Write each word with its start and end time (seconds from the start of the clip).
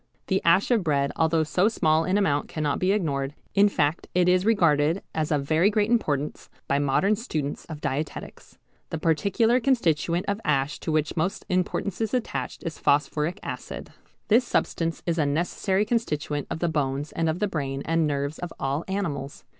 The 0.25 0.41
ash 0.43 0.71
of 0.71 0.83
bread 0.83 1.11
although 1.15 1.43
so 1.43 1.67
small 1.67 2.05
in 2.05 2.17
amount 2.17 2.47
cannot 2.47 2.79
be 2.79 2.91
ignored, 2.91 3.35
in 3.53 3.69
fact 3.69 4.07
it 4.15 4.27
is 4.27 4.47
regarded 4.47 5.03
as 5.13 5.31
of 5.31 5.43
very 5.43 5.69
great 5.69 5.91
importance 5.91 6.49
by 6.67 6.79
modern 6.79 7.15
students 7.15 7.65
of 7.65 7.81
dietetics. 7.81 8.57
The 8.89 8.97
particular 8.97 9.59
constituent 9.59 10.25
of 10.27 10.37
the 10.37 10.47
ash 10.47 10.79
to 10.79 10.91
which 10.91 11.15
most 11.15 11.45
importance 11.49 12.01
is 12.01 12.15
attached 12.15 12.63
is 12.63 12.79
phosphoric 12.79 13.39
acid. 13.43 13.91
This 14.27 14.43
substance 14.43 15.03
is 15.05 15.19
a 15.19 15.25
necessary 15.27 15.85
constituent 15.85 16.47
of 16.49 16.57
the 16.57 16.67
bones 16.67 17.11
and 17.11 17.29
of 17.29 17.37
the 17.37 17.47
brain 17.47 17.83
and 17.85 18.07
nerves 18.07 18.39
of 18.39 18.51
all 18.59 18.83
animals. 18.87 19.43